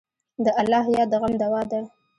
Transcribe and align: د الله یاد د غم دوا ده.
د 0.43 0.45
الله 0.61 0.85
یاد 0.95 1.07
د 1.11 1.15
غم 1.21 1.33
دوا 1.41 1.61
ده. 1.71 1.79